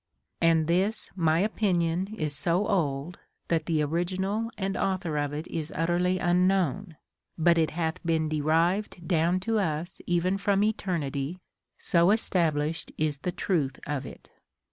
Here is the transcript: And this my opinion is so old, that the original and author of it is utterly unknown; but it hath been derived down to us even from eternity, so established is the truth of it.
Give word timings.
And 0.41 0.65
this 0.65 1.11
my 1.15 1.41
opinion 1.41 2.15
is 2.17 2.35
so 2.35 2.67
old, 2.67 3.19
that 3.49 3.67
the 3.67 3.83
original 3.83 4.49
and 4.57 4.75
author 4.75 5.19
of 5.19 5.31
it 5.31 5.45
is 5.47 5.71
utterly 5.75 6.17
unknown; 6.17 6.97
but 7.37 7.59
it 7.59 7.69
hath 7.69 8.01
been 8.03 8.27
derived 8.27 9.07
down 9.07 9.39
to 9.41 9.59
us 9.59 10.01
even 10.07 10.39
from 10.39 10.63
eternity, 10.63 11.37
so 11.77 12.09
established 12.09 12.91
is 12.97 13.17
the 13.17 13.31
truth 13.31 13.79
of 13.85 14.07
it. 14.07 14.31